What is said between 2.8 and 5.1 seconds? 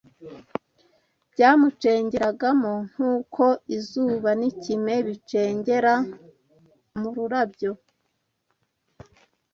nk’uko izuba n’ikime